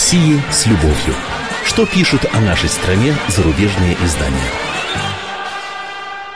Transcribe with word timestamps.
России 0.00 0.40
с 0.50 0.66
любовью. 0.66 1.14
Что 1.62 1.84
пишут 1.84 2.22
о 2.32 2.40
нашей 2.40 2.70
стране 2.70 3.12
зарубежные 3.28 3.98
издания? 4.02 4.50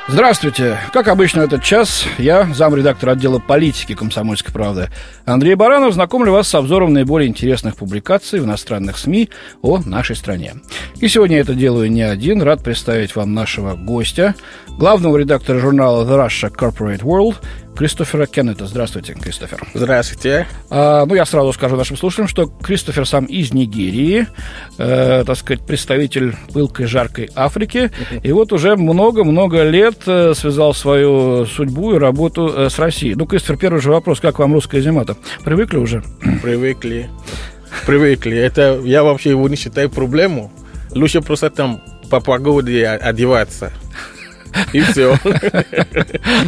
Здравствуйте. 0.07 0.79
Как 0.93 1.09
обычно, 1.09 1.41
этот 1.41 1.63
час 1.63 2.05
я, 2.19 2.45
замредактор 2.53 3.09
отдела 3.09 3.39
политики 3.39 3.95
«Комсомольской 3.95 4.53
правды» 4.53 4.91
Андрей 5.25 5.55
Баранов, 5.55 5.95
знакомлю 5.95 6.31
вас 6.31 6.47
с 6.49 6.55
обзором 6.55 6.93
наиболее 6.93 7.27
интересных 7.27 7.77
публикаций 7.77 8.39
в 8.39 8.45
иностранных 8.45 8.99
СМИ 8.99 9.31
о 9.63 9.79
нашей 9.79 10.15
стране. 10.15 10.57
И 11.01 11.09
сегодня 11.09 11.37
я 11.37 11.43
это 11.43 11.55
делаю 11.55 11.91
не 11.91 12.03
один. 12.03 12.43
Рад 12.43 12.63
представить 12.63 13.17
вам 13.17 13.33
нашего 13.33 13.77
гостя, 13.77 14.35
главного 14.69 15.17
редактора 15.17 15.59
журнала 15.59 16.05
The 16.05 16.27
Russia 16.27 16.55
Corporate 16.55 17.01
World 17.01 17.37
Кристофера 17.77 18.27
Кеннета. 18.27 18.67
Здравствуйте, 18.67 19.15
Кристофер. 19.15 19.61
Здравствуйте. 19.75 20.47
А, 20.71 21.05
ну, 21.07 21.15
я 21.15 21.25
сразу 21.27 21.53
скажу 21.53 21.77
нашим 21.77 21.97
слушателям, 21.97 22.29
что 22.29 22.47
Кристофер 22.47 23.07
сам 23.07 23.25
из 23.25 23.53
Нигерии, 23.53 24.27
э, 24.79 25.25
так 25.27 25.37
сказать, 25.37 25.67
представитель 25.67 26.37
пылкой, 26.53 26.87
жаркой 26.87 27.31
Африки, 27.35 27.91
и 28.23 28.33
вот 28.33 28.53
уже 28.53 28.77
много-много 28.77 29.63
лет 29.65 30.03
э, 30.07 30.35
связал 30.35 30.75
свою 30.75 31.47
судьбу 31.47 31.95
и 31.95 31.99
работу 31.99 32.53
э, 32.55 32.71
с 32.71 32.79
Россией. 32.79 33.15
Ну, 33.15 33.27
Кристофер, 33.27 33.57
первый 33.57 33.81
же 33.81 33.91
вопрос, 33.91 34.21
как 34.21 34.39
вам 34.39 34.53
русская 34.53 34.81
зима-то? 34.81 35.17
Привыкли 35.45 35.79
уже? 35.79 36.03
Привыкли. 36.43 37.11
Привыкли. 37.87 38.37
Это 38.37 38.81
я 38.85 39.03
вообще 39.03 39.31
его 39.31 39.49
не 39.49 39.57
считаю 39.57 39.91
проблему. 39.91 40.53
Лучше 40.93 41.21
просто 41.21 41.51
там 41.51 41.83
по 42.09 42.21
погоде 42.21 42.87
одеваться. 42.87 43.73
И 44.73 44.81
все. 44.81 45.19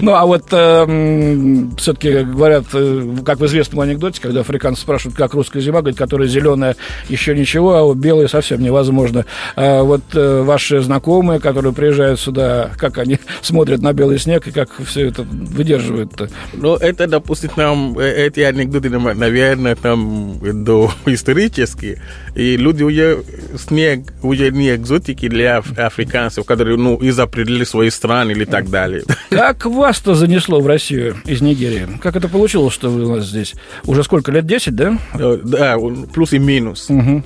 Ну, 0.02 0.14
а 0.14 0.26
вот 0.26 0.44
э, 0.52 1.66
все-таки 1.78 2.22
говорят, 2.22 2.64
э, 2.72 3.16
как 3.24 3.40
в 3.40 3.46
известном 3.46 3.80
анекдоте, 3.80 4.20
когда 4.20 4.40
африканцы 4.40 4.82
спрашивают, 4.82 5.16
как 5.16 5.34
русская 5.34 5.60
зима, 5.60 5.80
говорит, 5.80 5.98
которая 5.98 6.28
зеленая, 6.28 6.76
еще 7.08 7.34
ничего, 7.36 7.74
а 7.74 7.82
вот 7.82 7.96
белая 7.96 8.28
совсем 8.28 8.62
невозможно. 8.62 9.24
А 9.54 9.82
вот 9.82 10.02
э, 10.14 10.42
ваши 10.42 10.80
знакомые, 10.80 11.40
которые 11.40 11.72
приезжают 11.72 12.20
сюда, 12.20 12.70
как 12.78 12.98
они 12.98 13.18
смотрят 13.42 13.80
на 13.80 13.92
белый 13.92 14.18
снег 14.18 14.46
и 14.46 14.50
как 14.50 14.70
все 14.84 15.08
это 15.08 15.22
выдерживают-то? 15.22 16.28
Ну, 16.54 16.76
это, 16.76 17.06
допустим, 17.06 17.50
там, 17.54 17.98
эти 17.98 18.40
анекдоты, 18.40 18.90
наверное, 18.90 19.76
там 19.76 20.38
до 20.64 20.90
исторические. 21.06 22.02
И 22.34 22.56
люди 22.56 22.82
уже, 22.82 23.24
снег 23.56 24.12
уже 24.22 24.50
не 24.50 24.74
экзотики 24.74 25.28
для 25.28 25.58
африканцев, 25.58 26.44
которые, 26.44 26.76
ну, 26.76 26.98
изопределили 27.00 27.64
свои 27.64 27.90
стран 27.96 28.30
или 28.30 28.44
так 28.44 28.70
далее. 28.70 29.02
Как 29.30 29.66
вас-то 29.66 30.14
занесло 30.14 30.60
в 30.60 30.66
Россию 30.66 31.16
из 31.24 31.40
Нигерии? 31.40 31.88
Как 32.00 32.16
это 32.16 32.28
получилось, 32.28 32.74
что 32.74 32.88
вы 32.88 33.04
у 33.04 33.16
нас 33.16 33.26
здесь? 33.26 33.54
Уже 33.84 34.04
сколько 34.04 34.30
лет? 34.30 34.46
10, 34.46 34.74
да? 34.74 34.98
Да, 35.14 35.76
плюс 36.12 36.32
и 36.32 36.38
минус. 36.38 36.88
Угу. 36.88 37.22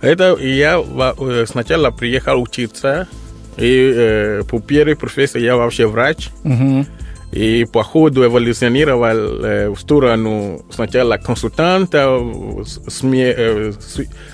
Это 0.00 0.36
я 0.38 0.82
э, 1.18 1.44
сначала 1.48 1.90
приехал 1.90 2.42
учиться, 2.42 3.08
и 3.56 3.92
э, 3.94 4.42
по 4.48 4.60
первой 4.60 4.96
профессии 4.96 5.40
я 5.40 5.56
вообще 5.56 5.86
врач. 5.86 6.28
Угу. 6.44 6.86
И 7.34 7.64
по 7.64 7.82
ходу 7.82 8.24
эволюционировал 8.24 9.44
э, 9.44 9.68
в 9.68 9.76
сторону 9.76 10.64
сначала 10.70 11.16
консультанта 11.16 12.16
СМИ, 12.64 13.24
э, 13.36 13.72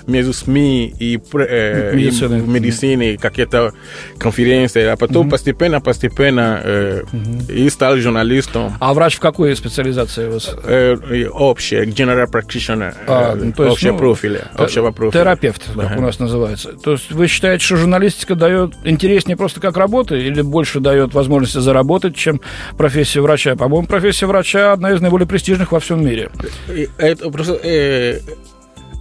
между 0.05 0.33
СМИ 0.33 0.93
и, 0.99 1.19
э, 1.33 1.95
медицины, 1.95 2.35
и 2.35 2.41
медицине, 2.41 3.17
какие-то 3.17 3.73
конференции, 4.19 4.83
а 4.83 4.97
потом 4.97 5.21
угу. 5.21 5.31
постепенно, 5.31 5.81
постепенно 5.81 6.61
э, 6.63 7.01
угу. 7.11 7.51
и 7.51 7.67
стал 7.71 7.97
журналистом. 7.97 8.73
А 8.79 8.93
врач 8.93 9.15
в 9.15 9.19
какой 9.19 9.55
специализации 9.55 10.27
у 10.27 10.33
вас? 10.33 10.55
Э, 10.63 10.95
общая, 11.31 11.85
general 11.85 12.31
practitioner, 12.31 12.93
а, 13.07 13.35
э, 13.35 13.51
то 13.51 13.63
есть, 13.63 13.77
общего 13.77 13.93
ну, 13.93 13.97
профиля, 13.97 14.51
общего 14.53 14.91
профиля. 14.91 15.23
Терапевт, 15.23 15.63
как 15.75 15.85
ага. 15.85 15.97
у 15.97 16.01
нас 16.01 16.19
называется. 16.19 16.73
То 16.73 16.91
есть 16.91 17.11
вы 17.11 17.25
считаете, 17.25 17.65
что 17.65 17.77
журналистика 17.77 18.35
дает 18.35 18.73
интереснее 18.83 19.37
просто 19.37 19.59
как 19.59 19.75
работа 19.75 20.15
или 20.15 20.43
больше 20.43 20.79
дает 20.79 21.15
возможности 21.15 21.57
заработать, 21.57 22.15
чем 22.15 22.41
профессия? 22.77 22.90
Профессия 22.91 23.21
врача. 23.21 23.55
По-моему, 23.55 23.87
профессия 23.87 24.25
врача 24.25 24.73
одна 24.73 24.91
из 24.91 24.99
наиболее 24.99 25.27
престижных 25.27 25.71
во 25.71 25.79
всем 25.79 26.05
мире. 26.05 26.29
Это 26.97 27.29
просто... 27.29 27.53
Э, 27.63 28.19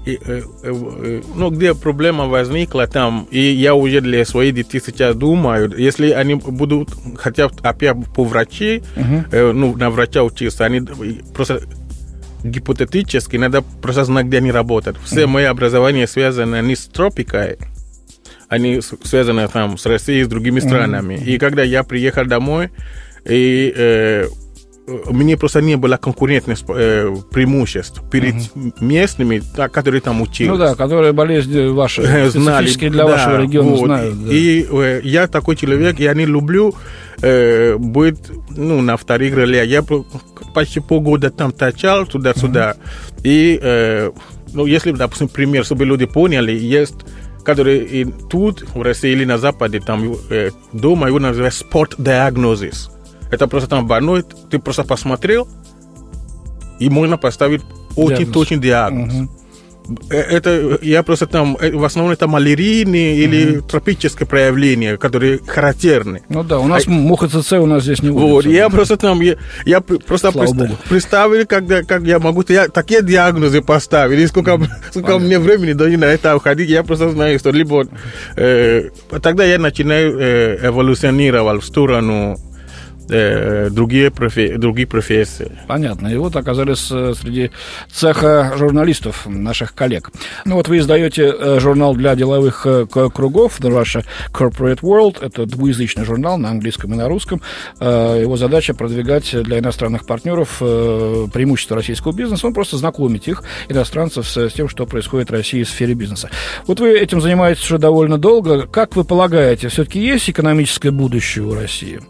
э, 0.07 0.17
э, 0.27 0.43
э, 0.63 1.23
ну, 1.35 1.51
где 1.51 1.75
проблема 1.75 2.27
возникла 2.27 2.87
там, 2.87 3.27
и 3.33 3.41
я 3.41 3.75
уже 3.75 4.01
для 4.01 4.25
своих 4.25 4.55
детей 4.55 4.81
сейчас 4.85 5.17
думаю, 5.17 5.75
если 5.77 6.11
они 6.11 6.37
будут 6.37 6.91
хотят 7.17 7.53
опять 7.63 7.97
по 8.15 8.23
врачи, 8.23 8.83
э, 9.33 9.53
ну, 9.53 9.77
на 9.77 9.91
врача 9.91 10.23
учиться, 10.23 10.65
они 10.65 10.83
просто 11.35 11.61
гипотетически 12.45 13.37
надо 13.37 13.63
просто 13.83 14.05
знать, 14.05 14.27
где 14.27 14.39
они 14.39 14.53
работают. 14.53 14.99
Все 15.05 15.23
uh-huh. 15.23 15.27
мои 15.27 15.45
образования 15.45 16.07
связаны 16.07 16.63
не 16.63 16.77
с 16.77 16.87
тропикой, 16.87 17.59
они 18.49 18.81
связаны 18.81 19.47
там 19.49 19.77
с 19.77 19.85
Россией, 19.85 20.25
с 20.25 20.29
другими 20.29 20.61
странами. 20.61 21.15
Uh-huh. 21.15 21.25
И 21.25 21.39
когда 21.39 21.63
я 21.63 21.83
приехал 21.83 22.25
домой, 22.25 22.71
и 23.25 23.73
э, 23.75 24.27
мне 25.11 25.37
просто 25.37 25.61
не 25.61 25.77
было 25.77 25.97
конкурентных 25.97 26.59
э, 26.69 27.15
преимуществ 27.31 28.03
перед 28.11 28.35
угу. 28.35 28.73
местными, 28.81 29.43
которые 29.73 30.01
там 30.01 30.21
учились. 30.21 30.51
Ну 30.51 30.57
да, 30.57 30.75
которые 30.75 31.13
болезни 31.13 31.69
ваши, 31.69 32.31
знали, 32.31 32.71
для 32.73 33.05
да, 33.05 33.07
вашего 33.07 33.43
региона 33.43 33.71
вот. 33.71 33.87
знают. 33.87 34.25
Да. 34.25 34.33
И 34.33 34.67
э, 34.71 35.01
я 35.05 35.27
такой 35.29 35.57
человек, 35.57 35.99
я 36.01 36.15
не 36.15 36.27
люблю 36.27 36.75
э, 37.23 37.77
быть 37.77 38.19
ну, 38.51 38.81
на 38.81 38.97
вторых 38.97 39.35
ролях. 39.37 39.67
Я 39.67 39.85
почти 40.55 40.81
полгода 40.81 41.31
там 41.31 41.53
торчал 41.53 42.07
туда-сюда. 42.07 42.77
Угу. 42.77 43.21
И, 43.25 43.59
э, 43.63 44.11
ну, 44.53 44.67
если, 44.67 44.93
допустим, 44.93 45.29
пример, 45.29 45.65
чтобы 45.65 45.85
люди 45.85 46.07
поняли, 46.07 46.53
есть 46.53 46.97
которые 47.43 47.85
и 47.85 48.05
тут, 48.05 48.67
в 48.75 48.83
России 48.83 49.13
или 49.13 49.25
на 49.25 49.39
Западе, 49.39 49.81
там 49.81 50.15
э, 50.29 50.51
дома 50.75 51.07
его 51.09 51.19
называют 51.19 51.55
спорт 51.55 51.95
диагнозис. 51.97 52.91
Это 53.31 53.47
просто 53.47 53.69
там 53.69 53.87
больной, 53.87 54.25
ты 54.51 54.59
просто 54.59 54.85
посмотрел, 54.85 55.49
и 56.79 56.89
можно 56.91 57.17
поставить 57.17 57.63
очень 57.97 58.33
точный 58.33 58.59
диагноз. 58.59 59.15
Угу. 59.15 59.29
Это 60.09 60.79
я 60.83 61.03
просто 61.03 61.27
там 61.27 61.57
э, 61.61 61.73
в 61.73 61.85
основном 61.85 62.13
это 62.13 62.29
малярийные 62.29 63.13
угу. 63.13 63.23
или 63.23 63.61
тропические 63.61 64.27
проявления, 64.27 64.97
которые 64.97 65.41
характерны. 65.45 66.23
Ну 66.29 66.45
да, 66.45 66.59
у 66.59 66.67
нас 66.67 66.87
а, 66.87 66.91
муха 66.91 67.29
ЦЦ 67.29 67.55
у 67.55 67.67
нас 67.67 67.83
здесь 67.83 68.03
не 68.03 68.11
водится. 68.11 68.29
Вот, 68.29 68.47
я 68.47 68.69
просто 68.69 68.97
там 68.97 69.21
я, 69.21 69.37
я 69.65 69.81
просто 69.81 70.33
представ, 70.33 70.89
представил, 70.89 71.47
когда 71.47 71.83
как 71.83 72.03
я 72.03 72.19
могу 72.19 72.45
я, 72.49 72.69
такие 72.69 73.03
диагнозы 73.03 73.63
поставить, 73.63 74.21
и 74.21 74.27
сколько, 74.27 74.61
сколько 74.91 75.19
мне 75.19 75.39
времени 75.39 75.73
должно 75.73 75.99
на 75.99 76.05
это 76.05 76.37
уходить, 76.37 76.71
я 76.71 76.83
просто 76.85 77.11
знаю, 77.11 77.39
что 77.39 77.51
либо 77.51 77.87
э, 78.37 78.91
тогда 79.23 79.45
я 79.45 79.59
начинаю 79.59 80.19
э, 80.19 80.69
эволюционировать 80.69 81.63
в 81.63 81.67
сторону 81.67 82.37
э, 83.11 83.71
другие, 83.71 84.11
профи, 84.11 84.57
другие 84.57 84.87
профессии. 84.87 85.53
Понятно. 85.67 86.09
И 86.09 86.17
вот 86.17 86.37
оказались 86.37 86.89
э, 86.91 87.15
среди 87.21 87.51
цеха 87.91 88.53
журналистов, 88.57 89.27
наших 89.27 89.75
коллег. 89.75 90.11
Ну 90.45 90.57
вот 90.57 90.69
вы 90.69 90.79
издаете 90.79 91.35
э, 91.37 91.61
журнал 91.61 91.95
для 91.95 92.15
деловых 92.15 92.67
э, 92.67 92.87
кругов, 92.87 93.61
The 93.61 93.71
Russia 93.71 94.05
Corporate 94.33 94.81
World. 94.81 95.19
Это 95.21 95.47
двуязычный 95.47 96.05
журнал 96.05 96.39
на 96.39 96.51
английском 96.51 96.93
и 96.95 96.97
на 96.97 97.09
русском. 97.09 97.41
Его 97.81 98.37
задача 98.37 98.75
продвигать 98.75 99.35
для 99.43 99.59
иностранных 99.59 100.07
партнеров 100.07 100.59
преимущества 100.59 101.77
российского 101.77 102.13
бизнеса. 102.13 102.47
Он 102.47 102.55
просто 102.55 102.77
знакомить 102.77 103.29
их, 103.29 103.43
иностранцев, 103.69 104.29
с 104.29 104.51
тем, 104.53 104.69
что 104.69 104.87
происходит 104.87 105.31
в 105.31 105.33
России 105.33 105.63
в 105.63 105.69
сфере 105.69 105.95
бизнеса. 105.95 106.31
Вот 106.67 106.81
вы 106.81 106.99
этим 106.99 107.21
занимаетесь 107.21 107.65
уже 107.65 107.79
довольно 107.79 108.19
долго. 108.19 108.67
Как 108.67 108.97
вы 108.97 109.05
полагаете, 109.05 109.69
все-таки 109.69 110.01
есть 110.01 110.29
экономическое 110.31 110.91
будущее 110.91 111.45
у 111.45 111.55
России? 111.55 112.01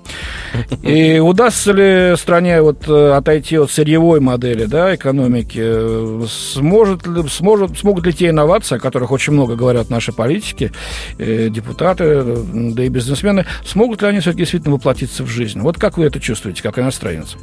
И 0.91 1.19
удастся 1.19 1.73
ли 1.73 2.17
стране 2.17 2.62
вот 2.62 2.89
э, 2.89 3.12
отойти 3.12 3.59
от 3.59 3.71
сырьевой 3.71 4.21
модели 4.21 4.65
да, 4.65 4.95
экономики? 4.95 6.27
Сможет 6.27 7.03
сможет, 7.28 7.78
смогут 7.78 8.07
ли 8.07 8.13
те 8.13 8.31
инновации, 8.31 8.77
о 8.77 8.78
которых 8.78 9.10
очень 9.10 9.33
много 9.33 9.57
говорят 9.57 9.91
наши 9.91 10.13
политики, 10.13 10.72
э, 11.19 11.48
депутаты, 11.48 12.25
да 12.53 12.84
и 12.84 12.89
бизнесмены, 12.89 13.47
смогут 13.65 14.03
ли 14.03 14.09
они 14.09 14.21
все-таки 14.21 14.41
действительно 14.41 14.75
воплотиться 14.75 15.25
в 15.25 15.28
жизнь? 15.28 15.60
Вот 15.60 15.78
как 15.78 15.98
вы 15.98 16.07
это 16.07 16.21
чувствуете, 16.21 16.63
как 16.63 16.78
иностранец? 16.78 17.37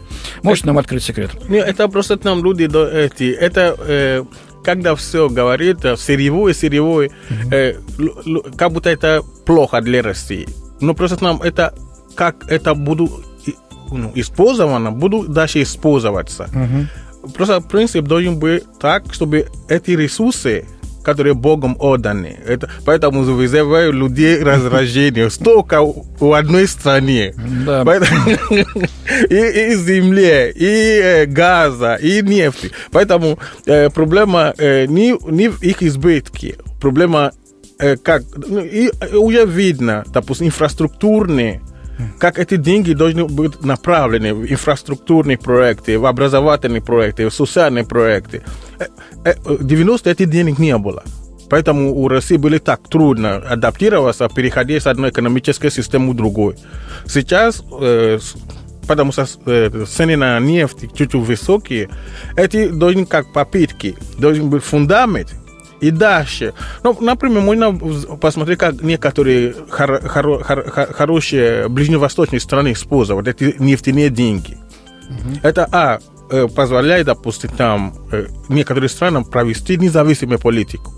Можете 0.44 0.68
нам 0.68 0.78
открыть 0.78 1.04
секрет? 1.04 1.32
Нет, 1.48 1.68
это 1.68 1.88
просто 1.88 2.18
там 2.18 2.44
люди, 2.44 2.64
эти, 2.64 3.32
это 3.32 3.76
э, 3.80 4.24
когда 4.64 4.96
все 4.96 5.30
говорит, 5.30 5.80
сырьевой, 5.98 6.54
сырьевой, 6.54 7.12
mm-hmm. 7.30 7.54
э, 7.54 8.52
как 8.58 8.72
будто 8.72 8.90
это 8.90 9.24
плохо 9.46 9.82
для 9.82 10.02
России. 10.02 10.48
Но 10.82 10.94
просто 10.94 11.24
нам 11.24 11.42
это 11.42 11.74
как 12.16 12.52
это 12.52 12.74
буду 12.74 13.24
ну, 13.92 14.12
использовано, 14.16 14.92
будут 14.92 15.32
дальше 15.32 15.62
использоваться. 15.62 16.50
Угу. 16.54 17.34
Просто 17.34 17.62
принцип 17.62 18.06
должен 18.06 18.40
быть 18.40 18.64
так, 18.80 19.14
чтобы 19.14 19.48
эти 19.70 19.92
ресурсы, 19.92 20.66
которые 21.04 21.36
Богом 21.36 21.78
отданы. 21.80 22.38
Это, 22.46 22.70
поэтому 22.86 23.24
вызывают 23.24 23.96
людей 23.96 24.40
раздражение. 24.44 25.30
Столько 25.30 25.82
у 25.82 26.34
одной 26.34 26.68
стране. 26.68 27.34
Да. 27.66 27.84
Поэтому, 27.86 28.30
и, 29.30 29.72
и 29.72 29.76
земле, 29.76 30.52
и 30.52 31.02
э, 31.02 31.26
газа, 31.26 31.96
и 31.96 32.22
нефти. 32.22 32.72
Поэтому 32.92 33.40
э, 33.66 33.90
проблема 33.90 34.54
э, 34.58 34.86
не, 34.86 35.16
не 35.32 35.48
в 35.48 35.64
их 35.64 35.82
избытке. 35.82 36.58
Проблема 36.82 37.32
э, 37.80 37.96
как 37.96 38.24
ну, 38.36 38.60
и 38.60 38.92
уже 39.16 39.46
видно, 39.46 40.04
допустим, 40.14 40.48
инфраструктурные 40.48 41.62
как 42.20 42.40
эти 42.40 42.58
деньги 42.58 42.94
должны 42.94 43.26
быть 43.26 43.64
направлены 43.64 44.34
в 44.34 44.46
инфраструктурные 44.46 45.38
проекты, 45.38 45.98
в 45.98 46.06
образовательные 46.06 46.82
проекты, 46.82 47.28
в 47.30 47.34
социальные 47.34 47.86
проекты. 47.86 48.44
90 49.46 50.10
этих 50.10 50.30
денег 50.30 50.60
не 50.60 50.78
было. 50.78 51.04
Поэтому 51.50 51.96
у 51.96 52.08
России 52.08 52.38
было 52.38 52.60
так 52.60 52.82
трудно 52.90 53.38
адаптироваться, 53.38 54.30
переходя 54.30 54.80
с 54.80 54.88
одной 54.88 55.12
экономической 55.12 55.72
системы 55.72 56.12
в 56.12 56.16
другую. 56.16 56.58
Сейчас, 57.06 57.64
э, 57.80 58.20
потому 58.86 59.12
что 59.14 59.26
э, 59.46 59.86
цены 59.88 60.18
на 60.18 60.40
нефть 60.40 60.82
чуть-чуть 60.82 61.14
высокие, 61.14 61.90
эти 62.36 62.68
должны 62.68 63.06
как 63.06 63.32
попытки, 63.32 63.96
должен 64.18 64.50
быть 64.50 64.64
фундамент, 64.64 65.34
и 65.82 65.92
дальше. 65.92 66.54
Ну, 66.84 66.98
например, 67.00 67.42
можно 67.42 67.74
посмотреть, 68.18 68.60
как 68.60 68.82
некоторые 68.82 69.54
хор- 69.70 70.02
хор- 70.08 70.44
хор- 70.44 70.94
хорошие 70.94 71.68
ближневосточные 71.68 72.40
страны 72.40 72.74
используют 72.74 73.28
эти 73.28 73.56
нефтяные 73.60 74.10
деньги. 74.10 74.58
Угу. 75.10 75.40
Это, 75.44 75.68
а, 75.72 76.00
э, 76.32 76.48
позволяет, 76.48 77.06
допустим, 77.06 77.50
там 77.52 77.94
э, 78.12 78.28
некоторым 78.50 78.90
странам 78.90 79.26
провести 79.26 79.78
независимую 79.78 80.40
политику. 80.40 80.94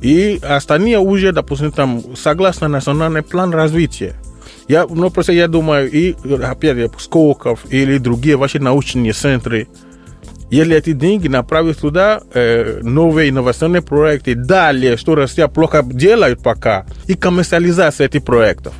И 0.00 0.40
остальные 0.42 0.98
уже, 0.98 1.32
допустим, 1.32 1.72
там, 1.72 2.16
согласно 2.16 2.68
национальный 2.68 3.22
план 3.22 3.52
развития. 3.52 4.14
Я, 4.68 4.86
ну, 4.88 5.10
просто 5.10 5.32
я 5.32 5.48
думаю, 5.48 5.90
и, 5.90 6.14
опять, 6.44 6.90
Сколково 6.98 7.58
или 7.70 7.98
другие 7.98 8.36
ваши 8.36 8.60
научные 8.60 9.12
центры, 9.12 9.66
если 10.50 10.76
эти 10.76 10.92
деньги 10.92 11.28
направить 11.28 11.78
туда, 11.78 12.20
э, 12.32 12.80
новые 12.82 13.30
инновационные 13.30 13.82
проекты, 13.82 14.34
далее, 14.34 14.96
что 14.96 15.14
Россия 15.14 15.48
плохо 15.48 15.82
делает 15.84 16.42
пока, 16.42 16.86
и 17.06 17.14
коммерциализация 17.14 18.06
этих 18.06 18.24
проектов. 18.24 18.74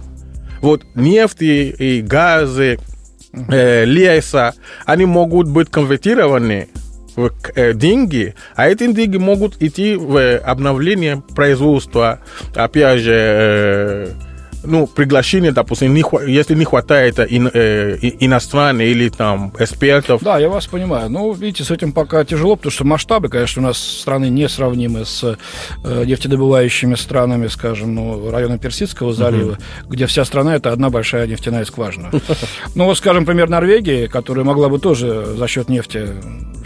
Вот 0.63 0.83
нефть 0.95 1.43
и, 1.43 2.03
газы, 2.03 2.79
э, 3.33 3.85
леса, 3.85 4.55
они 4.87 5.05
могут 5.05 5.49
быть 5.49 5.71
конвертированы 5.71 6.69
в 7.17 7.33
деньги, 7.75 8.35
а 8.55 8.69
эти 8.69 8.91
деньги 8.93 9.17
могут 9.17 9.61
идти 9.61 9.97
в 9.97 10.39
обновление 10.39 11.23
производства, 11.35 12.21
опять 12.55 13.01
же, 13.01 13.13
э, 13.15 14.09
ну, 14.65 14.87
приглашение, 14.87 15.53
допустим, 15.53 15.95
не, 15.95 16.05
если 16.27 16.55
не 16.55 16.65
хватает 16.65 17.19
ин, 17.19 17.51
э, 17.53 17.97
иностранных 18.21 18.87
или 18.87 19.09
там 19.09 19.53
экспертов. 19.59 20.23
Да, 20.23 20.39
я 20.39 20.49
вас 20.49 20.67
понимаю. 20.67 21.11
Ну, 21.11 21.33
видите, 21.33 21.65
с 21.65 21.71
этим 21.71 21.93
пока 21.93 22.25
тяжело, 22.25 22.57
потому 22.57 22.73
что 22.73 22.85
масштабы, 22.85 23.29
конечно, 23.29 23.63
у 23.63 23.65
нас 23.67 23.79
страны 23.79 24.29
несравнимы 24.29 25.05
с 25.05 25.37
э, 25.85 26.05
нефтедобывающими 26.05 26.95
странами, 26.95 27.47
скажем, 27.49 27.95
ну, 27.95 28.31
района 28.31 28.59
Персидского 28.59 29.13
залива, 29.13 29.53
угу. 29.53 29.91
где 29.91 30.07
вся 30.07 30.25
страна 30.25 30.57
это 30.57 30.73
одна 30.73 30.91
большая 30.91 31.27
нефтяная 31.27 31.65
скважина. 31.65 32.11
Ну, 32.75 32.85
вот, 32.85 32.99
скажем, 32.99 33.23
например, 33.23 33.49
Норвегии, 33.49 34.07
которая 34.07 34.45
могла 34.45 34.69
бы 34.69 34.79
тоже 34.79 35.35
за 35.37 35.49
счет 35.49 35.69
нефти 35.69 36.09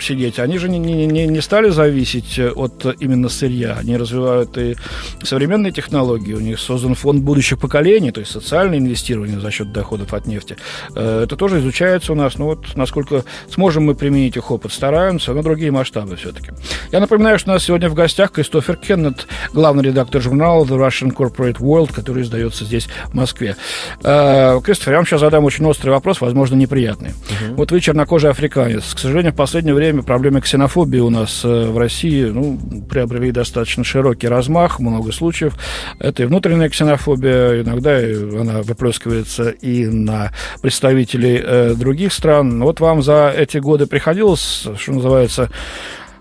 сидеть, 0.00 0.38
они 0.38 0.58
же 0.58 0.68
не, 0.68 0.78
не, 0.78 1.26
не 1.26 1.40
стали 1.40 1.70
зависеть 1.70 2.38
от 2.38 2.84
именно 3.00 3.28
сырья. 3.28 3.76
Они 3.78 3.96
развивают 3.96 4.58
и 4.58 4.76
современные 5.22 5.72
технологии, 5.72 6.34
у 6.34 6.40
них 6.40 6.58
создан 6.58 6.94
фонд 6.94 7.22
будущих 7.22 7.58
поколений, 7.58 7.81
то 8.12 8.20
есть 8.20 8.32
социальное 8.32 8.78
инвестирование 8.78 9.40
за 9.40 9.50
счет 9.50 9.72
доходов 9.72 10.14
от 10.14 10.26
нефти. 10.26 10.56
Э, 10.94 11.22
это 11.24 11.36
тоже 11.36 11.60
изучается 11.60 12.12
у 12.12 12.14
нас. 12.14 12.38
Ну 12.38 12.46
вот 12.46 12.76
насколько 12.76 13.24
сможем 13.50 13.84
мы 13.84 13.94
применить 13.94 14.36
их 14.36 14.50
опыт, 14.50 14.72
стараемся, 14.72 15.32
но 15.32 15.42
другие 15.42 15.70
масштабы 15.70 16.16
все-таки. 16.16 16.52
Я 16.90 17.00
напоминаю, 17.00 17.38
что 17.38 17.50
у 17.50 17.54
нас 17.54 17.64
сегодня 17.64 17.88
в 17.88 17.94
гостях 17.94 18.32
Кристофер 18.32 18.76
Кеннет, 18.76 19.26
главный 19.52 19.84
редактор 19.84 20.20
журнала 20.20 20.64
The 20.64 20.78
Russian 20.78 21.14
Corporate 21.14 21.58
World, 21.58 21.92
который 21.92 22.22
издается 22.22 22.64
здесь, 22.64 22.88
в 23.06 23.14
Москве. 23.14 23.56
Э, 24.02 24.60
Кристофер, 24.62 24.92
я 24.92 24.98
вам 24.98 25.06
сейчас 25.06 25.20
задам 25.20 25.44
очень 25.44 25.64
острый 25.66 25.90
вопрос, 25.90 26.20
возможно, 26.20 26.54
неприятный. 26.54 27.10
Угу. 27.10 27.54
Вот 27.56 27.72
вы 27.72 27.80
чернокожий 27.80 28.30
африканец. 28.30 28.94
К 28.94 28.98
сожалению, 28.98 29.32
в 29.32 29.36
последнее 29.36 29.74
время 29.74 30.02
проблемы 30.02 30.40
ксенофобии 30.40 30.98
у 30.98 31.10
нас 31.10 31.42
э, 31.44 31.66
в 31.66 31.78
России 31.78 32.24
ну, 32.24 32.58
приобрели 32.88 33.32
достаточно 33.32 33.84
широкий 33.84 34.28
размах, 34.28 34.78
много 34.78 35.12
случаев. 35.12 35.54
Это 35.98 36.22
и 36.22 36.26
внутренняя 36.26 36.68
ксенофобия, 36.68 37.62
иногда 37.72 37.98
она 38.40 38.62
выплескивается 38.62 39.50
и 39.50 39.86
на 39.86 40.32
представителей 40.60 41.40
э, 41.42 41.74
других 41.74 42.12
стран. 42.12 42.62
Вот 42.62 42.80
вам 42.80 43.02
за 43.02 43.32
эти 43.36 43.58
годы 43.58 43.86
приходилось, 43.86 44.66
что 44.76 44.92
называется, 44.92 45.50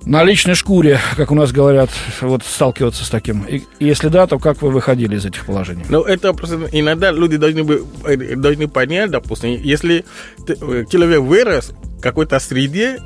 на 0.05 0.23
личной 0.23 0.55
шкуре, 0.55 0.99
как 1.15 1.31
у 1.31 1.35
нас 1.35 1.51
говорят, 1.51 1.89
вот 2.21 2.43
сталкиваться 2.43 3.05
с 3.05 3.09
таким? 3.09 3.43
И 3.43 3.61
если 3.79 4.07
да, 4.07 4.25
то 4.25 4.39
как 4.39 4.61
вы 4.61 4.71
выходили 4.71 5.15
из 5.15 5.25
этих 5.25 5.45
положений? 5.45 5.85
Ну, 5.89 6.01
это 6.01 6.33
просто 6.33 6.67
иногда 6.71 7.11
люди 7.11 7.37
должны, 7.37 7.63
бы, 7.63 7.85
э, 8.05 8.35
должны 8.35 8.67
понять, 8.67 9.11
допустим, 9.11 9.51
если 9.61 10.05
человек 10.47 11.19
вырос 11.19 11.73
в 11.97 12.01
какой-то 12.01 12.39
среде, 12.39 12.99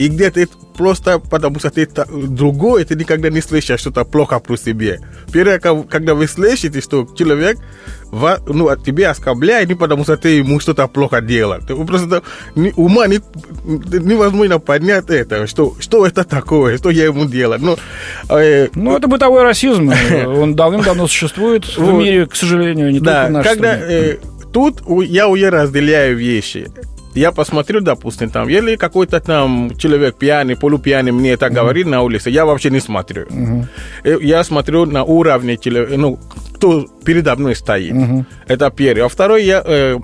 и 0.00 0.08
где-то 0.08 0.40
это 0.40 0.52
просто 0.78 1.18
потому 1.18 1.58
что 1.58 1.68
ты 1.68 1.86
другой, 2.10 2.84
ты 2.84 2.94
никогда 2.94 3.28
не 3.28 3.42
слышишь 3.42 3.80
что-то 3.80 4.06
плохо 4.06 4.38
про 4.38 4.56
себя. 4.56 4.96
Первое, 5.30 5.58
когда 5.58 6.14
вы 6.14 6.26
слышите, 6.26 6.80
что 6.80 7.06
человек 7.18 7.58
ну, 8.46 8.74
тебе 8.76 9.08
оскорбляет, 9.08 9.68
не 9.68 9.74
потому 9.74 10.04
что 10.04 10.16
ты 10.16 10.38
ему 10.38 10.58
что-то 10.58 10.88
плохо 10.88 11.20
делал. 11.20 11.60
Ты 11.60 11.76
просто 11.84 12.22
ума 12.76 13.08
не, 13.08 13.20
невозможно 13.66 14.58
понять 14.58 15.10
это, 15.10 15.46
что, 15.46 15.76
что 15.78 16.06
это 16.06 16.24
такое, 16.24 16.78
что 16.78 16.88
я 16.88 17.04
ему 17.04 17.26
делал. 17.26 17.58
Но, 17.58 17.76
э, 18.30 18.68
ну, 18.74 18.96
это 18.96 19.06
бытовой 19.06 19.42
расизм. 19.42 19.92
Он 20.26 20.54
давным-давно 20.54 21.08
существует 21.08 21.76
в 21.76 21.92
мире, 21.92 22.24
к 22.24 22.34
сожалению, 22.34 22.90
не 22.90 23.00
только 23.00 23.26
в 23.26 23.30
нашей 23.32 23.48
когда, 23.48 23.76
э, 23.76 24.16
Тут 24.52 24.82
я 25.06 25.28
уже 25.28 25.48
разделяю 25.48 26.16
вещи 26.16 26.66
я 27.14 27.32
посмотрю, 27.32 27.80
допустим, 27.80 28.30
там, 28.30 28.48
или 28.48 28.76
какой-то 28.76 29.20
там 29.20 29.76
человек 29.76 30.16
пьяный, 30.16 30.56
полупьяный 30.56 31.12
мне 31.12 31.32
это 31.32 31.46
mm-hmm. 31.46 31.54
говорит 31.54 31.86
на 31.86 32.02
улице, 32.02 32.30
я 32.30 32.44
вообще 32.44 32.70
не 32.70 32.80
смотрю. 32.80 33.26
Mm-hmm. 33.26 34.22
Я 34.22 34.44
смотрю 34.44 34.86
на 34.86 35.04
уровне, 35.04 35.58
ну, 35.96 36.18
кто 36.54 36.86
передо 37.04 37.36
мной 37.36 37.56
стоит. 37.56 37.92
Mm-hmm. 37.92 38.24
Это 38.48 38.70
первое. 38.70 39.06
А 39.06 39.08
второе, 39.08 39.42
я... 39.42 39.62
Э, 39.64 39.98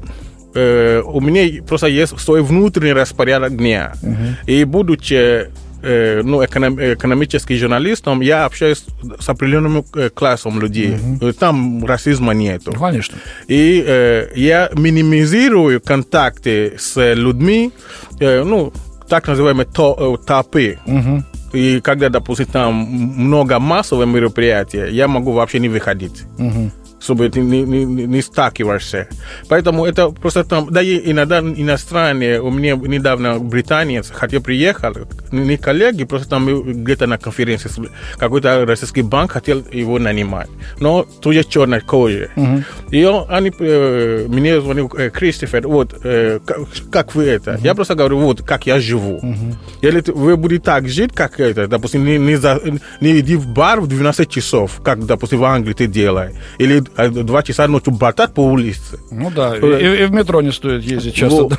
э, 0.55 1.03
у 1.05 1.21
меня 1.21 1.63
просто 1.63 1.87
есть 1.87 2.19
свой 2.19 2.43
внутренний 2.43 2.93
распорядок 2.93 3.57
дня. 3.57 3.93
Uh-huh. 4.03 4.35
И 4.47 4.65
будучи 4.65 5.51
э, 5.83 6.23
ну, 6.23 6.45
эконом, 6.45 6.79
экономический 6.79 7.57
журналистом, 7.57 8.21
я 8.21 8.45
общаюсь 8.45 8.85
с 9.19 9.29
определенным 9.29 9.85
э, 9.95 10.11
классом 10.11 10.61
людей. 10.61 10.97
Угу. 10.97 11.33
Там 11.33 11.85
расизма 11.85 12.33
нету. 12.33 12.73
Конечно. 12.73 13.17
И 13.49 13.85
э, 13.87 14.29
я 14.35 14.71
минимизирую 14.75 15.81
контакты 15.81 16.75
с 16.79 17.15
людьми, 17.15 17.73
э, 18.21 18.43
ну, 18.43 18.73
так 19.09 19.29
называемые 19.29 19.67
то, 19.67 20.19
э, 20.21 20.27
топы. 20.27 20.79
Угу. 20.87 21.25
И 21.53 21.81
когда, 21.81 22.09
допустим, 22.09 22.47
там 22.47 22.75
много 22.75 23.59
массовых 23.59 24.07
мероприятий, 24.07 24.91
я 24.91 25.09
могу 25.09 25.33
вообще 25.33 25.59
не 25.59 25.69
выходить. 25.69 26.25
Угу 26.39 26.71
чтобы 27.07 27.29
ты 27.29 27.41
не, 27.41 27.63
не, 27.63 27.85
не 27.85 28.21
сталкиваешься. 28.21 29.07
Поэтому 29.49 29.87
это 29.87 30.11
просто 30.11 30.43
там, 30.43 30.67
да 30.71 30.83
и 30.83 31.13
иногда 31.13 31.39
иностранные, 31.39 32.41
у 32.43 32.51
меня 32.51 32.75
недавно 32.75 33.39
британец, 33.39 34.11
хотя 34.13 34.41
приехал, 34.41 34.93
не 35.31 35.57
коллеги, 35.57 36.05
просто 36.05 36.29
там 36.29 36.83
где-то 36.83 37.07
на 37.07 37.17
конференции, 37.19 37.71
какой-то 38.19 38.67
российский 38.67 39.03
банк 39.03 39.33
хотел 39.33 39.65
его 39.73 39.99
нанимать, 40.01 40.49
но 40.81 41.07
тоже 41.21 41.45
черной 41.45 41.81
кожи. 41.81 42.31
Uh-huh. 42.37 42.65
И 42.91 43.05
он, 43.05 43.27
они 43.29 43.51
э, 43.59 44.27
мне 44.29 44.61
звонил, 44.61 44.91
э, 44.97 45.11
Кристофер, 45.11 45.67
вот, 45.67 45.95
э, 46.05 46.39
как, 46.45 46.59
как 46.91 47.15
вы 47.15 47.25
это? 47.25 47.53
Uh-huh. 47.53 47.65
Я 47.65 47.75
просто 47.75 47.95
говорю, 47.95 48.19
вот, 48.19 48.43
как 48.43 48.67
я 48.67 48.79
живу. 48.79 49.19
Uh-huh. 49.23 49.55
Если 49.83 50.13
вы 50.13 50.37
будете 50.37 50.63
так 50.63 50.89
жить, 50.89 51.13
как 51.13 51.41
это, 51.41 51.67
допустим, 51.67 52.05
не, 52.05 52.19
не, 52.19 52.37
за, 52.37 52.61
не 53.01 53.19
иди 53.21 53.37
в 53.37 53.47
бар 53.49 53.81
в 53.81 53.89
12 53.89 54.31
часов, 54.31 54.81
как, 54.85 55.05
допустим, 55.05 55.41
в 55.41 55.45
Англии 55.45 55.73
ты 55.75 55.87
делаешь, 55.87 56.35
или 56.59 56.83
а 56.97 57.09
два 57.09 57.43
часа 57.43 57.67
ночью 57.67 57.93
болтать 57.93 58.35
по 58.35 58.41
улице. 58.41 58.99
Ну 59.11 59.31
да, 59.31 59.57
и, 59.57 60.03
и 60.03 60.07
в 60.07 60.13
метро 60.13 60.41
не 60.43 60.53
стоит 60.53 60.83
ездить 60.85 61.15
часто. 61.15 61.43
Вот. 61.43 61.59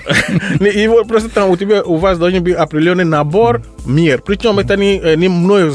И 0.77 0.87
вот 0.87 1.07
просто 1.07 1.29
там 1.29 1.49
у 1.49 1.57
тебя, 1.57 1.83
у 1.83 1.97
вас 1.97 2.17
должен 2.17 2.43
быть 2.43 2.53
определенный 2.53 3.05
набор 3.05 3.63
мер. 3.85 4.21
Причем 4.21 4.59
это 4.59 4.77
не, 4.77 4.99
не 5.15 5.27
мной 5.27 5.65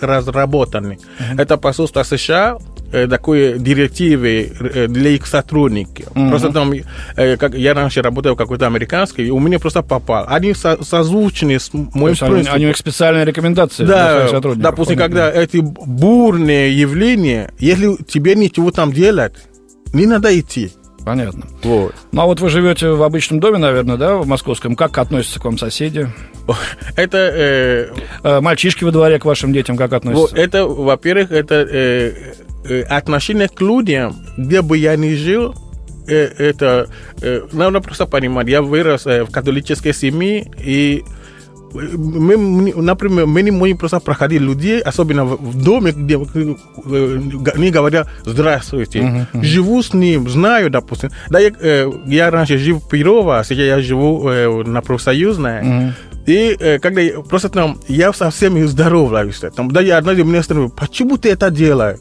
разработанный. 0.00 0.98
Это 1.36 1.56
посольство 1.56 2.02
США 2.02 2.56
э, 2.56 2.75
такой 3.08 3.58
директивы 3.58 4.52
э, 4.58 4.86
для 4.88 5.10
их 5.10 5.26
сотрудников. 5.26 6.14
Мгм. 6.14 6.30
Просто 6.30 6.52
там, 6.52 6.72
э, 7.16 7.36
как 7.36 7.54
я 7.54 7.74
раньше 7.74 8.02
работал 8.02 8.34
в 8.34 8.36
какой-то 8.38 8.66
американской, 8.66 9.26
и 9.26 9.30
у 9.30 9.38
меня 9.38 9.58
просто 9.58 9.82
попал. 9.82 10.24
Они 10.28 10.54
со- 10.54 10.82
созвучны 10.82 11.58
с 11.58 11.68
То 11.70 11.78
моим 11.94 12.08
есть 12.08 12.22
они, 12.22 12.64
у 12.64 12.68
них 12.68 12.76
специальные 12.76 13.24
рекомендации 13.24 13.84
для 13.84 13.94
Да, 13.94 14.14
своих 14.16 14.30
сотрудников. 14.30 14.62
допустим, 14.70 14.96
Понятно. 14.96 15.16
когда 15.16 15.40
эти 15.40 15.56
бурные 15.58 16.78
явления, 16.78 17.50
если 17.58 17.96
тебе 18.04 18.34
ничего 18.34 18.70
там 18.70 18.92
делать, 18.92 19.34
не 19.92 20.06
надо 20.06 20.38
идти. 20.38 20.72
Понятно. 21.04 21.44
Вот. 21.62 21.94
Ну, 22.10 22.20
а 22.20 22.26
вот 22.26 22.40
вы 22.40 22.48
живете 22.50 22.88
в 22.90 23.02
обычном 23.04 23.38
доме, 23.38 23.58
наверное, 23.58 23.96
да, 23.96 24.16
в 24.16 24.26
московском. 24.26 24.74
Как 24.74 24.98
относятся 24.98 25.38
к 25.38 25.44
вам 25.44 25.56
соседи? 25.56 26.08
Это, 26.96 27.18
э, 27.18 27.86
Э, 28.24 28.40
Мальчишки 28.40 28.82
во 28.82 28.90
дворе 28.90 29.18
к 29.20 29.24
вашим 29.24 29.52
детям 29.52 29.76
как 29.76 29.92
относятся? 29.92 30.36
это 30.36 30.66
во-первых, 30.66 31.30
это 31.30 31.54
э, 31.54 31.66
э, 31.70 32.32
отношение 32.88 33.48
к 33.48 33.60
людям, 33.60 34.16
где 34.36 34.62
бы 34.62 34.76
я 34.78 34.96
ни 34.96 35.14
жил, 35.14 35.54
э, 36.08 36.14
это 36.14 36.88
э, 37.22 37.42
надо 37.52 37.80
просто 37.80 38.06
понимать, 38.06 38.48
я 38.48 38.62
вырос 38.62 39.06
э, 39.06 39.24
в 39.24 39.30
католической 39.30 39.92
семье, 39.92 40.50
и 40.58 41.04
мы, 41.74 42.72
например, 42.74 43.26
мы 43.26 43.42
не 43.42 43.50
можем 43.50 43.76
просто 43.76 44.00
проходить 44.00 44.40
людей, 44.40 44.80
особенно 44.80 45.24
в, 45.24 45.62
доме, 45.62 45.92
где 45.92 46.14
э, 46.16 46.54
они 47.54 47.70
говорят 47.70 48.08
«здравствуйте». 48.24 49.26
Живу 49.34 49.82
с 49.82 49.92
ним, 49.92 50.28
знаю, 50.28 50.70
допустим. 50.70 51.10
Да, 51.28 51.38
я, 51.38 51.50
э, 51.60 51.90
я 52.06 52.30
раньше 52.30 52.58
жил 52.58 52.78
в 52.78 52.88
Перово, 52.88 53.40
а 53.40 53.44
сейчас 53.44 53.66
я 53.66 53.80
живу 53.80 54.28
э, 54.28 54.64
на 54.64 54.80
профсоюзной. 54.80 55.62
Мгм. 55.62 55.94
И 56.26 56.56
э, 56.58 56.78
когда 56.78 57.00
я, 57.00 57.20
просто 57.20 57.48
там, 57.48 57.78
я 57.88 58.12
совсем 58.12 58.54
не 58.54 58.64
здороваюсь. 58.64 59.40
Там, 59.54 59.70
да, 59.70 59.80
я 59.80 59.98
однажды 59.98 60.24
меня 60.24 60.42
спрашиваю, 60.42 60.70
почему 60.70 61.18
ты 61.18 61.30
это 61.30 61.50
делаешь? 61.50 61.98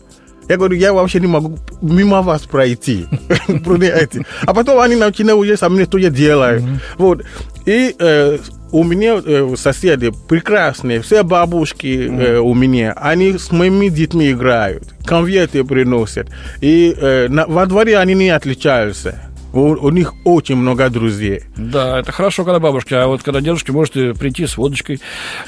Я 0.48 0.58
говорю, 0.58 0.76
я 0.76 0.94
вообще 0.94 1.20
не 1.20 1.28
могу 1.28 1.58
мимо 1.82 2.22
вас 2.22 2.44
пройти. 2.44 3.06
Понимаете? 3.48 4.24
А 4.46 4.54
потом 4.54 4.80
они 4.80 4.96
начинают 4.96 5.40
уже 5.40 5.58
со 5.58 5.70
мной, 5.70 5.86
что 5.86 5.98
я 5.98 6.10
делаю. 6.10 6.80
Вот. 6.98 7.24
И 7.66 7.96
э, 7.98 8.38
у 8.72 8.84
меня 8.84 9.22
э, 9.26 9.56
соседи 9.58 10.12
прекрасные, 10.30 11.02
все 11.02 11.24
бабушки 11.24 12.08
э, 12.10 12.38
у 12.38 12.54
меня, 12.54 12.94
они 12.96 13.38
с 13.40 13.52
моими 13.52 13.88
детьми 13.90 14.32
играют, 14.32 14.84
конверты 15.06 15.64
приносят. 15.64 16.28
И 16.62 16.96
э, 16.96 17.28
на- 17.28 17.48
во 17.48 17.66
дворе 17.66 17.98
они 17.98 18.14
не 18.14 18.30
отличаются. 18.30 19.25
У, 19.56 19.60
у 19.88 19.90
них 19.90 20.14
очень 20.26 20.58
много 20.58 20.90
друзей. 20.90 21.44
Да, 21.56 22.00
это 22.00 22.12
хорошо, 22.12 22.44
когда 22.44 22.60
бабушки, 22.60 22.94
а 22.94 23.08
вот 23.08 23.24
когда 23.24 23.40
дедушки 23.42 23.72
можете 23.72 24.14
прийти 24.14 24.46
с 24.46 24.58
водочкой. 24.58 25.00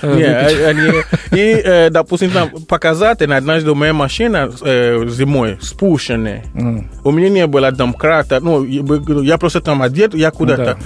э, 0.02 0.08
Не, 0.08 0.24
выпить. 0.24 0.60
а- 0.66 0.68
они, 0.70 1.42
и, 1.42 1.62
э, 1.64 1.90
допустим, 1.90 2.32
там 2.32 2.50
показатель, 2.68 3.32
однажды 3.34 3.76
моя 3.76 3.94
машина 3.94 4.50
э, 4.62 5.06
зимой 5.10 5.58
спущенная. 5.62 6.44
М. 6.56 6.90
У 7.04 7.12
меня 7.12 7.30
не 7.30 7.48
было 7.48 7.72
домкрата, 7.72 8.40
ну, 8.40 8.64
я 8.64 9.38
просто 9.38 9.60
там 9.62 9.82
одет, 9.82 10.16
я 10.16 10.32
куда-то. 10.32 10.78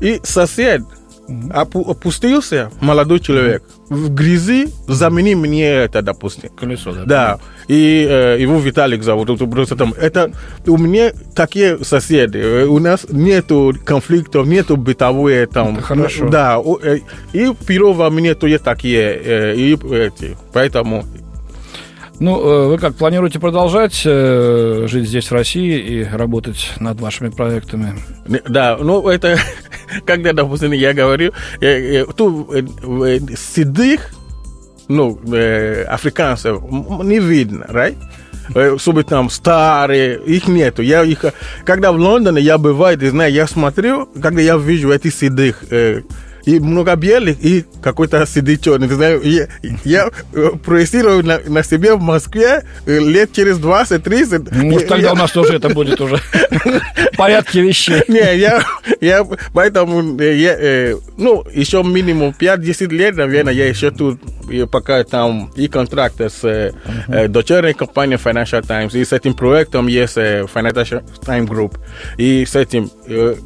И 0.00 0.20
сосед 0.24 0.82
опу- 1.28 1.90
опустился, 1.90 2.70
молодой 2.80 3.20
человек, 3.20 3.62
в 3.88 4.12
грязи, 4.14 4.68
замени 4.86 5.34
мне 5.34 5.68
это, 5.68 6.02
допустим. 6.02 6.50
Колесо, 6.50 6.92
да. 6.92 7.04
Да, 7.04 7.38
и 7.68 8.06
э, 8.08 8.36
его 8.40 8.58
Виталик 8.58 9.02
зовут, 9.02 9.30
это 9.30 9.46
просто 9.46 9.76
там, 9.76 9.94
это 9.98 10.32
у 10.66 10.76
меня 10.76 11.12
такие 11.34 11.84
соседи, 11.84 12.38
э, 12.38 12.64
у 12.66 12.78
нас 12.78 13.06
нету 13.10 13.74
конфликтов, 13.84 14.46
нету 14.46 14.76
бытовые 14.76 15.46
там. 15.46 15.74
Это 15.74 15.82
хорошо. 15.82 16.28
Да, 16.28 16.60
э, 16.82 16.98
и 17.32 17.52
Перова 17.66 18.10
мне 18.10 18.34
тоже 18.34 18.58
такие, 18.58 19.20
э, 19.24 19.54
и 19.56 19.72
эти, 19.74 20.36
поэтому 20.52 21.04
Ну, 22.20 22.40
э, 22.40 22.68
вы 22.68 22.78
как, 22.78 22.94
планируете 22.94 23.40
продолжать 23.40 24.02
э, 24.04 24.86
жить 24.88 25.08
здесь, 25.08 25.30
в 25.30 25.32
России, 25.32 25.78
и 25.78 26.04
работать 26.04 26.72
над 26.78 27.00
вашими 27.00 27.28
проектами? 27.28 27.94
Да, 28.48 28.76
ну 28.80 29.08
это, 29.08 29.36
когда, 30.06 30.32
допустим, 30.32 30.72
я 30.72 30.92
говорю, 30.92 31.32
э, 31.60 32.02
э, 32.02 32.06
тут 32.16 32.54
э, 32.54 32.62
э, 32.62 33.18
седых, 33.36 34.10
ну, 34.88 35.18
э, 35.32 35.82
африканцев 35.84 36.62
не 37.02 37.18
видно, 37.18 37.66
right? 37.68 37.96
Э, 38.54 38.76
Чтобы 38.78 39.04
там 39.04 39.30
старые, 39.30 40.20
их 40.20 40.46
нету. 40.48 40.82
Я 40.82 41.02
их, 41.02 41.24
когда 41.64 41.92
в 41.92 41.96
Лондоне 41.96 42.42
я 42.42 42.58
бываю, 42.58 42.98
ты 42.98 43.10
знаешь, 43.10 43.34
я 43.34 43.46
смотрю, 43.46 44.06
когда 44.20 44.40
я 44.40 44.56
вижу 44.56 44.92
этих 44.92 45.14
седых, 45.14 45.64
э, 45.70 46.02
и 46.46 46.60
много 46.60 46.94
белых, 46.96 47.36
и 47.44 47.64
какой-то 47.82 48.26
седый 48.26 48.58
черный. 48.58 48.88
Ты 48.88 48.94
знаешь, 48.96 49.20
я, 49.22 49.48
я 49.84 50.10
э, 50.34 50.50
проецирую 50.64 51.24
на, 51.24 51.40
на 51.46 51.62
себе 51.62 51.94
в 51.94 52.00
Москве 52.02 52.62
э, 52.86 52.98
лет 52.98 53.32
через 53.32 53.58
20-30. 53.58 54.48
Ну, 54.52 54.70
Может, 54.72 54.88
тогда 54.88 55.06
я- 55.08 55.12
у 55.12 55.16
нас 55.16 55.32
тоже 55.32 55.54
это 55.54 55.68
будет 55.70 56.00
уже 56.00 56.16
в 57.12 57.16
порядке 57.16 57.62
вещей. 57.62 58.02
не, 58.08 58.36
я, 58.36 58.62
я 59.00 59.26
поэтому, 59.54 60.20
э, 60.20 60.36
я, 60.36 60.96
ну, 61.16 61.44
еще 61.52 61.82
минимум 61.82 62.34
5-10 62.38 62.88
лет, 62.90 63.16
наверное, 63.16 63.54
я 63.54 63.66
еще 63.68 63.90
тут, 63.90 64.20
пока 64.70 65.02
там 65.04 65.50
и 65.56 65.68
контракт 65.68 66.20
с 66.20 66.72
дочерней 67.28 67.72
компанией 67.74 68.18
Financial 68.22 68.66
Times, 68.66 68.94
и 68.94 69.04
с 69.04 69.12
этим 69.12 69.34
проектом 69.34 69.86
есть 69.86 70.16
Financial 70.18 71.02
Times 71.24 71.48
Group, 71.48 71.78
и 72.18 72.44
с 72.44 72.54
этим, 72.54 72.90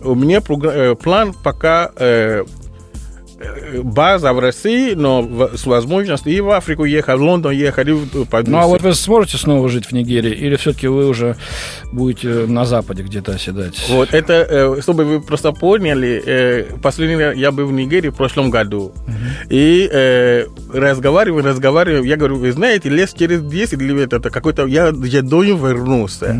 у 0.02 0.14
меня 0.14 0.40
план 0.40 1.35
пока 1.45 1.90
база 3.83 4.33
в 4.33 4.38
России, 4.40 4.95
но 4.95 5.50
с 5.54 5.66
возможностью 5.66 6.33
и 6.33 6.40
в 6.40 6.50
Африку 6.50 6.85
ехать, 6.85 7.18
в 7.18 7.23
Лондон 7.23 7.52
ехать, 7.52 7.88
и 7.88 7.92
в- 7.92 8.25
по 8.26 8.42
Ну, 8.42 8.59
а 8.59 8.66
вот 8.66 8.83
вы 8.83 8.95
сможете 8.95 9.37
снова 9.38 9.68
жить 9.68 9.87
в 9.87 9.92
Нигерии, 9.92 10.33
или 10.33 10.57
все-таки 10.57 10.88
вы 10.88 11.07
уже 11.09 11.37
будете 11.92 12.28
на 12.28 12.64
Западе 12.64 13.02
где-то 13.02 13.33
оседать? 13.33 13.87
Вот 13.88 14.12
это, 14.12 14.33
э, 14.33 14.80
чтобы 14.83 15.04
вы 15.04 15.21
просто 15.21 15.52
поняли, 15.52 16.23
э, 16.26 16.64
последний 16.83 17.16
раз 17.16 17.37
я 17.37 17.52
был 17.52 17.66
в 17.66 17.73
Нигерии 17.73 18.09
в 18.09 18.16
прошлом 18.16 18.50
году. 18.50 18.92
И 19.50 19.88
э, 19.92 20.47
разговариваю, 20.73 21.45
разговариваю, 21.45 22.04
я 22.04 22.16
говорю, 22.16 22.37
вы 22.37 22.50
знаете, 22.52 22.88
лет 22.88 23.14
через 23.16 23.42
10 23.42 23.80
лет 23.80 24.12
это 24.12 24.30
какой-то, 24.30 24.66
я, 24.66 24.92
я 25.04 25.23
должен 25.23 25.57
вернуться. 25.57 26.35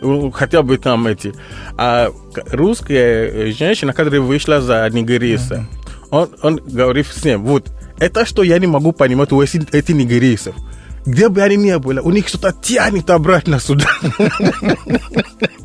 Ну, 0.00 0.30
Хотя 0.30 0.62
бы 0.62 0.78
там 0.78 1.06
эти. 1.06 1.32
А 1.76 2.10
русская 2.52 3.26
э, 3.48 3.50
женщина, 3.52 3.92
которая 3.92 4.20
вышла 4.20 4.60
за 4.60 4.88
нигерийца, 4.90 5.66
он, 6.14 6.30
он 6.42 6.56
говорит 6.56 7.06
всем, 7.06 7.44
вот, 7.44 7.70
это 7.98 8.24
что 8.24 8.42
я 8.42 8.58
не 8.58 8.66
могу 8.66 8.92
понимать 8.92 9.32
у 9.32 9.42
эти, 9.42 9.66
эти 9.72 9.92
нигерийцев. 9.92 10.54
Где 11.06 11.28
бы 11.28 11.42
они 11.42 11.56
ни 11.56 11.76
были, 11.76 12.00
у 12.00 12.10
них 12.10 12.28
что-то 12.28 12.52
тянет 12.52 13.10
обратно 13.10 13.60
сюда. 13.60 13.88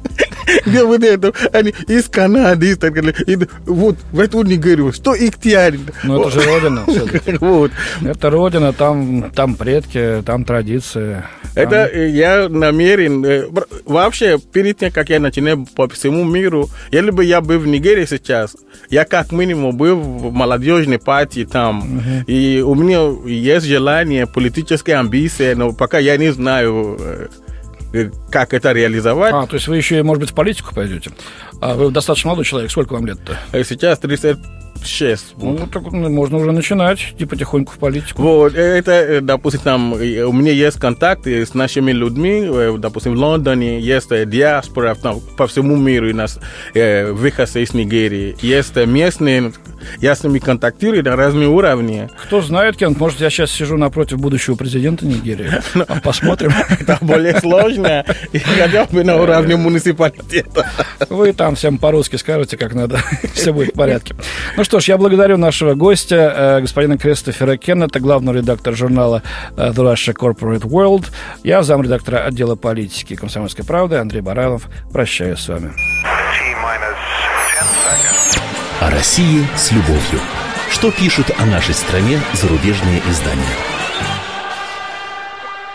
Где 0.66 0.84
вот 0.84 1.04
это, 1.04 1.34
они 1.54 1.74
из 1.88 2.10
Канады, 2.10 2.72
из 2.72 2.78
так 2.78 2.94
далее, 2.94 3.14
и 3.28 3.38
вот 3.66 3.98
в 4.12 4.20
эту 4.20 4.44
Нигерию, 4.44 4.92
что 4.94 5.14
их 5.14 5.38
тянет? 5.40 5.82
Ну, 6.04 6.22
это 6.22 6.32
же 6.32 6.42
родина. 6.42 6.86
Вот. 7.40 7.72
Это 8.04 8.30
родина, 8.30 8.74
там, 8.74 9.32
там 9.32 9.56
предки, 9.56 10.22
там 10.26 10.44
традиции. 10.44 11.24
Это 11.56 11.86
э, 11.86 12.10
я 12.10 12.50
намерен... 12.50 13.26
э, 13.26 13.48
Вообще, 13.86 14.40
перед 14.40 14.78
тем, 14.78 14.92
как 14.92 15.10
я 15.10 15.20
начинаю 15.20 15.66
по 15.76 15.88
всему 15.88 16.24
миру, 16.24 16.70
если 16.92 17.12
бы 17.12 17.24
я 17.24 17.42
был 17.42 17.60
в 17.60 17.68
Нигерии 17.68 18.06
сейчас, 18.06 18.56
я 18.90 19.06
как 19.06 19.32
минимум 19.32 19.76
был 19.76 19.96
в 20.00 20.32
молодежной 20.32 21.00
партии 21.00 21.48
там. 21.50 22.02
И 22.28 22.64
у 22.66 22.76
меня 22.76 23.02
есть 23.28 23.66
желание, 23.66 24.28
политическая 24.28 24.96
амбиция, 24.96 25.56
но 25.56 25.74
пока 25.74 26.00
я 26.00 26.18
не 26.18 26.32
знаю, 26.32 26.98
э, 27.00 27.28
как 28.32 28.54
это 28.54 28.72
реализовать. 28.72 29.34
А, 29.34 29.48
то 29.48 29.56
есть 29.56 29.68
вы 29.68 29.78
еще, 29.78 30.02
может 30.04 30.22
быть, 30.22 30.32
в 30.32 30.36
политику 30.36 30.74
пойдете? 30.74 31.12
А 31.62 31.74
вы 31.74 31.92
достаточно 31.92 32.30
молодой 32.30 32.46
человек, 32.46 32.72
сколько 32.72 32.94
вам 32.94 33.06
лет-то? 33.06 33.38
Э, 33.52 33.64
Сейчас 34.84 35.20
36. 35.30 35.36
Ну, 35.38 35.68
так 35.72 35.92
ну, 35.92 36.10
можно 36.10 36.38
уже 36.38 36.52
начинать, 36.52 37.00
идти 37.00 37.26
потихоньку 37.26 37.74
в 37.74 37.78
политику. 37.78 38.22
Вот, 38.22 38.56
это, 38.56 38.92
э, 38.92 39.22
допустим, 39.22 39.62
там, 39.62 39.94
э, 39.96 40.24
у 40.24 40.34
меня 40.34 40.52
есть 40.52 40.80
контакты 40.80 41.46
с 41.46 41.54
нашими 41.54 41.92
людьми, 41.92 42.42
э, 42.44 42.76
допустим, 42.78 43.16
в 43.16 43.18
Лондоне 43.18 43.80
есть 43.80 44.12
э, 44.12 44.26
диаспора 44.26 44.96
там, 44.96 45.20
по 45.38 45.48
всему 45.48 45.76
миру, 45.76 46.10
у 46.10 46.16
нас 46.16 46.40
э, 46.74 47.12
выходцы 47.12 47.64
из 47.64 47.74
Нигерии, 47.74 48.36
есть 48.42 48.78
э, 48.78 48.86
местные, 48.86 49.52
я 50.00 50.16
с 50.16 50.24
ними 50.24 50.40
контактирую 50.40 51.04
на 51.04 51.16
разных 51.16 51.50
уровнях. 51.50 52.12
Кто 52.26 52.42
знает, 52.42 52.78
Кент, 52.78 53.00
может, 53.00 53.20
я 53.22 53.30
сейчас 53.30 53.52
сижу 53.52 53.78
напротив 53.78 54.20
будущего 54.20 54.56
президента 54.56 55.06
Нигерии. 55.06 55.50
А 55.90 56.00
Посмотрим. 56.02 56.52
Это 56.80 56.98
более 57.02 57.40
сложно, 57.40 58.06
и 58.32 58.40
хотя 58.40 58.86
бы 58.86 59.04
на 59.04 59.18
уровне 59.18 59.56
муниципалитета. 59.56 60.68
Вы 61.10 61.34
там 61.34 61.56
всем 61.56 61.78
по-русски 61.78 62.18
скажете, 62.18 62.58
как 62.58 62.74
надо. 62.74 63.00
Все 63.34 63.54
будет 63.54 63.74
в 63.74 63.78
порядке. 63.78 64.16
Ну 64.58 64.64
что 64.70 64.80
ж, 64.80 64.90
я 64.90 64.98
благодарю 64.98 65.38
нашего 65.38 65.74
гостя, 65.74 66.16
э, 66.16 66.62
господина 66.62 66.96
Кристофера 66.96 67.58
Кеннета, 67.58 68.00
главного 68.00 68.36
редактора 68.36 68.76
журнала 68.76 69.24
э, 69.58 69.72
The 69.72 69.94
Russia 69.94 70.14
Corporate 70.14 70.62
World. 70.62 71.08
Я 71.44 71.64
замредактора 71.64 72.20
отдела 72.20 72.54
политики 72.54 73.16
«Комсомольской 73.16 73.66
правды» 73.66 73.96
Андрей 73.96 74.22
Баралов. 74.22 74.70
Прощаюсь 74.94 75.40
с 75.40 75.48
вами. 75.48 75.72
О 78.80 78.92
России 78.92 79.44
с 79.58 79.72
любовью. 79.72 80.20
Что 80.70 80.92
пишут 80.92 81.32
о 81.40 81.48
нашей 81.48 81.74
стране 81.74 82.20
зарубежные 82.34 83.02
издания? 83.10 83.79